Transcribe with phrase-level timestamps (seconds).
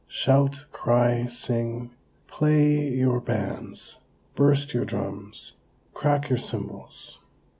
[0.07, 0.65] Shout!
[0.71, 1.27] Cry!
[1.27, 1.91] Sing!
[2.25, 3.99] Play, you bands!
[4.33, 5.57] Burst your drums!
[5.93, 7.19] Crack your cymbals!"